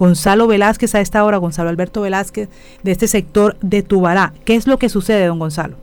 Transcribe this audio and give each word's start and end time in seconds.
Gonzalo 0.00 0.46
Velázquez 0.46 0.94
a 0.94 1.02
esta 1.02 1.22
hora, 1.22 1.36
Gonzalo 1.36 1.68
Alberto 1.68 2.00
Velázquez, 2.00 2.48
de 2.82 2.90
este 2.90 3.06
sector 3.06 3.58
de 3.60 3.82
Tubará. 3.82 4.32
¿Qué 4.46 4.54
es 4.56 4.66
lo 4.66 4.78
que 4.78 4.88
sucede, 4.88 5.26
don 5.26 5.38
Gonzalo? 5.38 5.76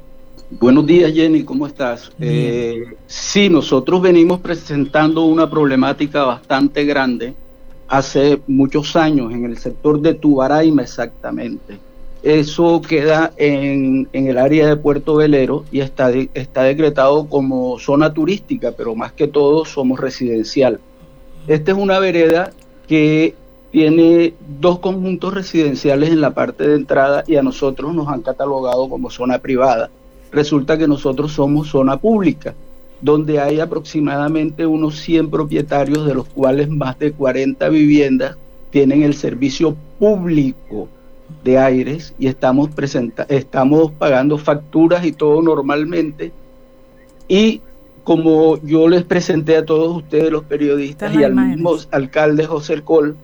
Buenos 0.50 0.88
días, 0.88 1.14
Jenny, 1.14 1.44
¿cómo 1.44 1.68
estás? 1.68 2.12
Eh, 2.20 2.96
sí, 3.06 3.48
nosotros 3.48 4.02
venimos 4.02 4.40
presentando 4.40 5.24
una 5.26 5.48
problemática 5.48 6.24
bastante 6.24 6.84
grande 6.84 7.36
hace 7.88 8.42
muchos 8.48 8.96
años 8.96 9.32
en 9.32 9.46
el 9.46 9.60
sector 9.60 10.02
de 10.02 10.16
Tubaraima 10.16 10.82
exactamente. 10.82 11.78
Eso 12.24 12.82
queda 12.82 13.34
en, 13.38 14.10
el 14.14 14.40
área 14.40 14.68
de 14.68 14.78
Puerto 14.78 15.18
Velero 15.18 15.64
y 15.72 15.82
está, 15.82 16.12
está 16.34 16.64
decretado 16.64 17.28
como 17.28 17.78
zona 17.78 18.12
turística, 18.12 18.72
pero 18.72 18.96
más 18.96 19.12
que 19.12 19.28
todo 19.28 19.64
somos 19.64 20.00
residencial. 20.00 20.80
Esta 21.46 21.72
es 21.72 21.78
una 21.78 22.00
vereda 22.00 22.52
que 22.88 23.36
tiene 23.72 24.34
dos 24.60 24.80
conjuntos 24.80 25.34
residenciales 25.34 26.10
en 26.10 26.22
la 26.22 26.34
parte 26.34 26.68
de 26.68 26.76
entrada 26.76 27.24
y 27.28 27.36
a 27.36 27.44
nosotros 27.44 27.94
nos 27.94 28.08
han 28.08 28.22
catalogado 28.22 28.90
como 28.90 29.10
zona 29.10 29.40
privada. 29.40 29.90
Resulta 30.32 30.78
que 30.78 30.88
nosotros 30.88 31.34
somos 31.34 31.70
zona 31.70 31.98
pública, 31.98 32.54
donde 33.02 33.40
hay 33.40 33.60
aproximadamente 33.60 34.66
unos 34.66 35.00
100 35.00 35.30
propietarios, 35.30 36.06
de 36.06 36.16
los 36.16 36.28
cuales 36.28 36.70
más 36.70 36.98
de 37.00 37.12
40 37.12 37.70
viviendas 37.70 38.38
tienen 38.70 39.04
el 39.04 39.14
servicio 39.14 39.76
público 40.00 40.88
de 41.44 41.58
aires 41.58 42.14
y 42.18 42.28
estamos, 42.28 42.70
estamos 43.30 43.92
pagando 43.92 44.38
facturas 44.38 45.06
y 45.06 45.12
todo 45.12 45.42
normalmente. 45.42 46.32
Y 47.28 47.62
como 48.04 48.58
yo 48.62 48.88
les 48.88 49.04
presenté 49.04 49.58
a 49.58 49.66
todos 49.66 49.98
ustedes, 49.98 50.32
los 50.32 50.46
periodistas 50.46 51.14
y 51.14 51.24
al 51.24 51.36
mismo 51.36 51.76
alcalde 51.92 52.46
José 52.46 52.82
Col, 52.82 53.18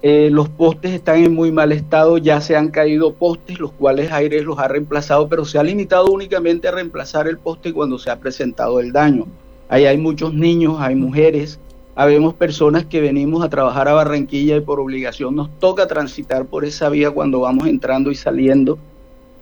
eh, 0.00 0.28
los 0.30 0.48
postes 0.48 0.92
están 0.92 1.24
en 1.24 1.34
muy 1.34 1.50
mal 1.50 1.72
estado, 1.72 2.18
ya 2.18 2.40
se 2.40 2.54
han 2.54 2.68
caído 2.68 3.14
postes, 3.14 3.58
los 3.58 3.72
cuales 3.72 4.12
Aires 4.12 4.44
los 4.44 4.58
ha 4.58 4.68
reemplazado, 4.68 5.28
pero 5.28 5.44
se 5.44 5.58
ha 5.58 5.64
limitado 5.64 6.06
únicamente 6.06 6.68
a 6.68 6.72
reemplazar 6.72 7.26
el 7.26 7.38
poste 7.38 7.72
cuando 7.72 7.98
se 7.98 8.10
ha 8.10 8.20
presentado 8.20 8.78
el 8.78 8.92
daño. 8.92 9.26
Ahí 9.68 9.86
hay 9.86 9.98
muchos 9.98 10.32
niños, 10.32 10.76
hay 10.78 10.94
mujeres, 10.94 11.58
habemos 11.96 12.34
personas 12.34 12.84
que 12.84 13.00
venimos 13.00 13.44
a 13.44 13.48
trabajar 13.48 13.88
a 13.88 13.92
Barranquilla 13.92 14.56
y 14.56 14.60
por 14.60 14.78
obligación 14.78 15.34
nos 15.34 15.50
toca 15.58 15.88
transitar 15.88 16.46
por 16.46 16.64
esa 16.64 16.88
vía 16.90 17.10
cuando 17.10 17.40
vamos 17.40 17.66
entrando 17.66 18.12
y 18.12 18.14
saliendo. 18.14 18.78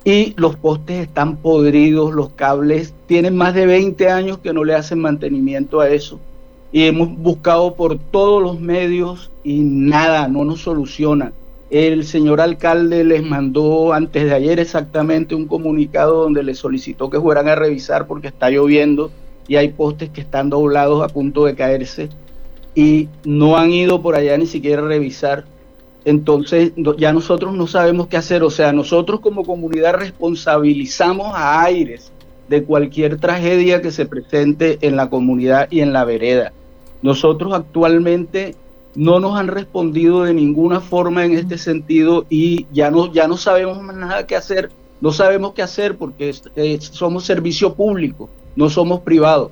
Y 0.04 0.32
los 0.38 0.56
postes 0.56 1.02
están 1.02 1.36
podridos, 1.36 2.14
los 2.14 2.30
cables 2.30 2.94
tienen 3.06 3.36
más 3.36 3.52
de 3.52 3.66
20 3.66 4.08
años 4.08 4.38
que 4.38 4.54
no 4.54 4.64
le 4.64 4.74
hacen 4.74 5.00
mantenimiento 5.00 5.80
a 5.80 5.90
eso. 5.90 6.18
Y 6.76 6.84
hemos 6.84 7.08
buscado 7.16 7.74
por 7.74 7.98
todos 7.98 8.42
los 8.42 8.60
medios 8.60 9.30
y 9.42 9.60
nada, 9.60 10.28
no 10.28 10.44
nos 10.44 10.60
soluciona. 10.60 11.32
El 11.70 12.04
señor 12.04 12.38
alcalde 12.38 13.02
les 13.02 13.22
mandó 13.22 13.94
antes 13.94 14.24
de 14.24 14.34
ayer 14.34 14.60
exactamente 14.60 15.34
un 15.34 15.46
comunicado 15.46 16.24
donde 16.24 16.42
le 16.42 16.54
solicitó 16.54 17.08
que 17.08 17.18
fueran 17.18 17.48
a 17.48 17.54
revisar 17.54 18.06
porque 18.06 18.28
está 18.28 18.50
lloviendo 18.50 19.10
y 19.48 19.56
hay 19.56 19.68
postes 19.68 20.10
que 20.10 20.20
están 20.20 20.50
doblados 20.50 21.02
a 21.02 21.08
punto 21.08 21.46
de 21.46 21.54
caerse 21.54 22.10
y 22.74 23.08
no 23.24 23.56
han 23.56 23.70
ido 23.70 24.02
por 24.02 24.14
allá 24.14 24.36
ni 24.36 24.46
siquiera 24.46 24.82
a 24.82 24.86
revisar. 24.86 25.46
Entonces 26.04 26.72
ya 26.98 27.10
nosotros 27.10 27.54
no 27.54 27.66
sabemos 27.66 28.08
qué 28.08 28.18
hacer. 28.18 28.42
O 28.42 28.50
sea, 28.50 28.74
nosotros 28.74 29.20
como 29.20 29.46
comunidad 29.46 29.94
responsabilizamos 29.94 31.28
a 31.34 31.62
Aires 31.62 32.12
de 32.50 32.64
cualquier 32.64 33.18
tragedia 33.18 33.80
que 33.80 33.92
se 33.92 34.04
presente 34.04 34.76
en 34.82 34.96
la 34.96 35.08
comunidad 35.08 35.68
y 35.70 35.80
en 35.80 35.94
la 35.94 36.04
vereda. 36.04 36.52
Nosotros 37.02 37.52
actualmente 37.54 38.54
no 38.94 39.20
nos 39.20 39.38
han 39.38 39.48
respondido 39.48 40.24
de 40.24 40.34
ninguna 40.34 40.80
forma 40.80 41.24
en 41.24 41.32
este 41.32 41.58
sentido 41.58 42.24
y 42.30 42.66
ya 42.72 42.90
no, 42.90 43.12
ya 43.12 43.28
no 43.28 43.36
sabemos 43.36 43.80
más 43.82 43.96
nada 43.96 44.26
que 44.26 44.36
hacer. 44.36 44.70
No 45.00 45.12
sabemos 45.12 45.52
qué 45.52 45.62
hacer 45.62 45.96
porque 45.96 46.32
somos 46.80 47.24
servicio 47.24 47.74
público, 47.74 48.30
no 48.56 48.70
somos 48.70 49.00
privados. 49.00 49.50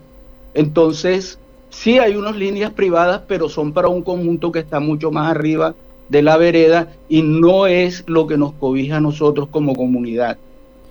Entonces, 0.55 1.39
Sí 1.75 1.99
hay 1.99 2.15
unas 2.15 2.37
líneas 2.37 2.73
privadas, 2.73 3.23
pero 3.27 3.49
son 3.49 3.73
para 3.73 3.89
un 3.89 4.03
conjunto 4.03 4.53
que 4.53 4.61
está 4.61 4.79
mucho 4.79 5.11
más 5.11 5.29
arriba 5.29 5.75
de 6.09 6.23
la 6.23 6.37
vereda 6.37 6.93
y 7.09 7.23
no 7.23 7.67
es 7.67 8.05
lo 8.07 8.29
que 8.29 8.39
nos 8.39 8.53
cobija 8.55 8.99
a 8.99 9.01
nosotros 9.01 9.49
como 9.51 9.75
comunidad. 9.75 10.39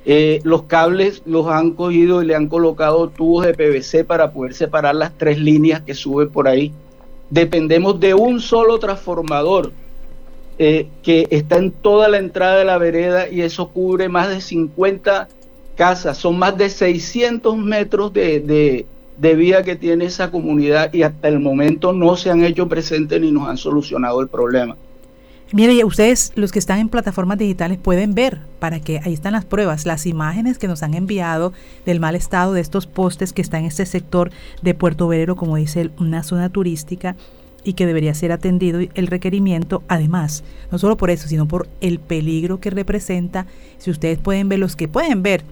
Eh, 0.05 0.41
los 0.43 0.63
cables 0.63 1.21
los 1.25 1.47
han 1.47 1.71
cogido 1.71 2.21
y 2.21 2.25
le 2.25 2.35
han 2.35 2.47
colocado 2.47 3.07
tubos 3.09 3.45
de 3.45 3.53
PVC 3.53 4.03
para 4.03 4.31
poder 4.31 4.53
separar 4.53 4.95
las 4.95 5.17
tres 5.17 5.39
líneas 5.39 5.81
que 5.81 5.93
suben 5.93 6.29
por 6.29 6.47
ahí. 6.47 6.73
Dependemos 7.29 7.99
de 7.99 8.13
un 8.13 8.41
solo 8.41 8.79
transformador 8.79 9.71
eh, 10.59 10.87
que 11.03 11.27
está 11.31 11.57
en 11.57 11.71
toda 11.71 12.09
la 12.09 12.17
entrada 12.17 12.57
de 12.57 12.65
la 12.65 12.77
vereda 12.77 13.29
y 13.29 13.41
eso 13.41 13.69
cubre 13.69 14.09
más 14.09 14.29
de 14.29 14.41
50 14.41 15.29
casas. 15.75 16.17
Son 16.17 16.37
más 16.37 16.57
de 16.57 16.69
600 16.69 17.57
metros 17.57 18.11
de, 18.11 18.85
de 19.17 19.35
vida 19.35 19.63
que 19.63 19.75
tiene 19.75 20.05
esa 20.05 20.31
comunidad 20.31 20.93
y 20.93 21.03
hasta 21.03 21.29
el 21.29 21.39
momento 21.39 21.93
no 21.93 22.17
se 22.17 22.29
han 22.29 22.43
hecho 22.43 22.67
presentes 22.67 23.21
ni 23.21 23.31
nos 23.31 23.47
han 23.47 23.57
solucionado 23.57 24.21
el 24.21 24.27
problema. 24.27 24.75
Mire, 25.53 25.85
ustedes 25.85 26.31
los 26.33 26.51
que 26.51 26.57
están 26.57 26.79
en 26.79 26.89
plataformas 26.89 27.37
digitales 27.37 27.77
pueden 27.77 28.15
ver, 28.15 28.39
para 28.57 28.79
que 28.79 28.99
ahí 29.03 29.13
están 29.13 29.33
las 29.33 29.45
pruebas, 29.45 29.85
las 29.85 30.07
imágenes 30.07 30.57
que 30.57 30.67
nos 30.67 30.81
han 30.81 30.95
enviado 30.95 31.53
del 31.85 31.99
mal 31.99 32.15
estado 32.15 32.53
de 32.53 32.61
estos 32.61 32.87
postes 32.87 33.33
que 33.33 33.43
están 33.43 33.61
en 33.61 33.67
este 33.67 33.85
sector 33.85 34.31
de 34.63 34.73
Puerto 34.73 35.07
Verero, 35.07 35.35
como 35.35 35.57
dice 35.57 35.91
una 35.99 36.23
zona 36.23 36.49
turística, 36.49 37.15
y 37.63 37.73
que 37.73 37.85
debería 37.85 38.15
ser 38.15 38.31
atendido 38.31 38.79
el 38.95 39.05
requerimiento, 39.05 39.83
además, 39.87 40.43
no 40.71 40.79
solo 40.79 40.97
por 40.97 41.11
eso, 41.11 41.27
sino 41.27 41.47
por 41.47 41.69
el 41.81 41.99
peligro 41.99 42.59
que 42.59 42.71
representa, 42.71 43.45
si 43.77 43.91
ustedes 43.91 44.17
pueden 44.17 44.49
ver, 44.49 44.57
los 44.57 44.75
que 44.75 44.87
pueden 44.87 45.21
ver 45.21 45.43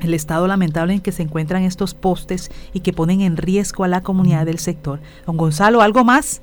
el 0.00 0.14
estado 0.14 0.46
lamentable 0.46 0.94
en 0.94 1.00
que 1.00 1.12
se 1.12 1.24
encuentran 1.24 1.64
estos 1.64 1.92
postes 1.92 2.50
y 2.72 2.80
que 2.80 2.94
ponen 2.94 3.20
en 3.20 3.36
riesgo 3.36 3.84
a 3.84 3.88
la 3.88 4.00
comunidad 4.00 4.46
del 4.46 4.58
sector. 4.58 5.00
Don 5.26 5.36
Gonzalo, 5.36 5.82
¿algo 5.82 6.02
más? 6.02 6.40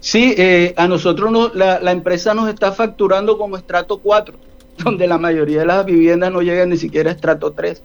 Sí, 0.00 0.34
eh, 0.36 0.74
a 0.76 0.88
nosotros 0.88 1.30
no, 1.30 1.48
la, 1.54 1.78
la, 1.78 1.92
empresa 1.92 2.32
nos 2.32 2.48
está 2.48 2.72
facturando 2.72 3.36
como 3.36 3.56
estrato 3.56 3.98
4, 3.98 4.34
donde 4.84 5.06
la 5.06 5.18
mayoría 5.18 5.60
de 5.60 5.66
las 5.66 5.84
viviendas 5.84 6.32
no 6.32 6.40
llegan 6.40 6.70
ni 6.70 6.78
siquiera 6.78 7.10
a 7.10 7.14
estrato 7.14 7.52
3. 7.52 7.82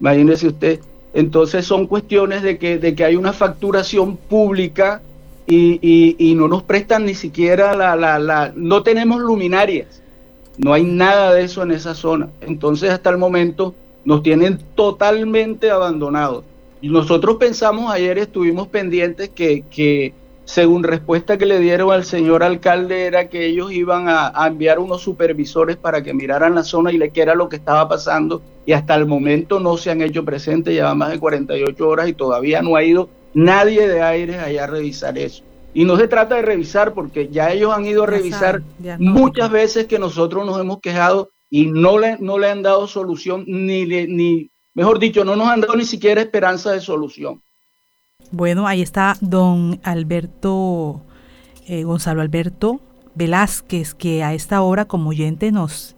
Imagínese 0.00 0.48
usted. 0.48 0.80
Entonces 1.14 1.64
son 1.64 1.86
cuestiones 1.86 2.42
de 2.42 2.58
que, 2.58 2.78
de 2.78 2.94
que 2.94 3.04
hay 3.04 3.16
una 3.16 3.32
facturación 3.32 4.18
pública 4.18 5.00
y, 5.46 5.78
y, 5.80 6.16
y 6.18 6.34
no 6.34 6.46
nos 6.46 6.62
prestan 6.62 7.06
ni 7.06 7.14
siquiera 7.14 7.74
la, 7.74 7.96
la, 7.96 8.18
la, 8.18 8.52
no 8.54 8.82
tenemos 8.82 9.20
luminarias. 9.20 10.02
No 10.58 10.74
hay 10.74 10.84
nada 10.84 11.32
de 11.32 11.44
eso 11.44 11.62
en 11.62 11.70
esa 11.70 11.94
zona. 11.94 12.28
Entonces 12.42 12.90
hasta 12.90 13.08
el 13.08 13.16
momento 13.16 13.74
nos 14.04 14.22
tienen 14.22 14.58
totalmente 14.74 15.70
abandonados. 15.70 16.44
Y 16.82 16.90
nosotros 16.90 17.36
pensamos, 17.36 17.90
ayer 17.90 18.18
estuvimos 18.18 18.68
pendientes 18.68 19.30
que, 19.30 19.64
que 19.70 20.12
según 20.46 20.84
respuesta 20.84 21.36
que 21.36 21.44
le 21.44 21.58
dieron 21.58 21.90
al 21.90 22.04
señor 22.04 22.44
alcalde 22.44 23.04
era 23.04 23.28
que 23.28 23.46
ellos 23.46 23.72
iban 23.72 24.08
a, 24.08 24.32
enviar 24.46 24.78
unos 24.78 25.02
supervisores 25.02 25.76
para 25.76 26.04
que 26.04 26.14
miraran 26.14 26.54
la 26.54 26.62
zona 26.62 26.92
y 26.92 26.98
le 26.98 27.10
qué 27.10 27.22
era 27.22 27.34
lo 27.34 27.48
que 27.48 27.56
estaba 27.56 27.88
pasando 27.88 28.40
y 28.64 28.72
hasta 28.72 28.94
el 28.94 29.06
momento 29.06 29.58
no 29.58 29.76
se 29.76 29.90
han 29.90 30.00
hecho 30.02 30.24
presentes, 30.24 30.72
lleva 30.72 30.94
más 30.94 31.10
de 31.10 31.18
48 31.18 31.88
horas 31.88 32.08
y 32.08 32.14
todavía 32.14 32.62
no 32.62 32.76
ha 32.76 32.84
ido 32.84 33.08
nadie 33.34 33.88
de 33.88 34.00
aires 34.02 34.38
allá 34.38 34.64
a 34.64 34.68
revisar 34.68 35.18
eso. 35.18 35.42
Y 35.74 35.84
no 35.84 35.96
se 35.96 36.06
trata 36.06 36.36
de 36.36 36.42
revisar 36.42 36.94
porque 36.94 37.28
ya 37.28 37.50
ellos 37.50 37.74
han 37.74 37.84
ido 37.84 38.04
a 38.04 38.06
revisar 38.06 38.62
muchas 38.98 39.50
veces 39.50 39.86
que 39.86 39.98
nosotros 39.98 40.46
nos 40.46 40.60
hemos 40.60 40.80
quejado 40.80 41.30
y 41.50 41.66
no 41.66 41.98
le, 41.98 42.18
no 42.18 42.38
le 42.38 42.48
han 42.48 42.62
dado 42.62 42.86
solución, 42.86 43.44
ni, 43.48 43.84
ni, 43.84 44.50
mejor 44.74 45.00
dicho, 45.00 45.24
no 45.24 45.34
nos 45.34 45.48
han 45.48 45.60
dado 45.60 45.74
ni 45.74 45.84
siquiera 45.84 46.20
esperanza 46.20 46.70
de 46.70 46.80
solución. 46.80 47.42
Bueno, 48.30 48.66
ahí 48.66 48.82
está 48.82 49.16
don 49.20 49.80
Alberto, 49.82 51.00
eh, 51.66 51.84
Gonzalo 51.84 52.20
Alberto 52.20 52.80
Velázquez, 53.14 53.94
que 53.94 54.22
a 54.24 54.34
esta 54.34 54.60
hora 54.62 54.84
como 54.84 55.10
oyente 55.10 55.52
nos 55.52 55.94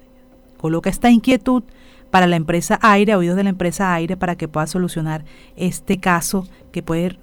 coloca 0.58 0.90
esta 0.90 1.10
inquietud 1.10 1.62
para 2.10 2.26
la 2.26 2.36
empresa 2.36 2.78
Aire, 2.82 3.16
oídos 3.16 3.36
de 3.36 3.44
la 3.44 3.50
empresa 3.50 3.94
Aire, 3.94 4.16
para 4.16 4.36
que 4.36 4.46
pueda 4.46 4.66
solucionar 4.66 5.24
este 5.56 5.98
caso 5.98 6.46
que 6.70 6.82
puede 6.82 7.18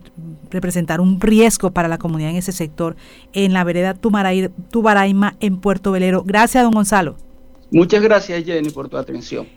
representar 0.49 0.99
un 1.01 1.21
riesgo 1.21 1.71
para 1.71 1.87
la 1.87 1.97
comunidad 1.97 2.31
en 2.31 2.37
ese 2.37 2.51
sector, 2.51 2.95
en 3.33 3.53
la 3.53 3.63
vereda 3.63 3.93
Tubaraima, 3.93 5.35
en 5.39 5.57
Puerto 5.57 5.91
Velero. 5.91 6.23
Gracias, 6.23 6.63
don 6.63 6.73
Gonzalo. 6.73 7.15
Muchas 7.71 8.01
gracias 8.01 8.43
Jenny 8.43 8.69
por 8.69 8.89
tu 8.89 8.97
atención. 8.97 9.47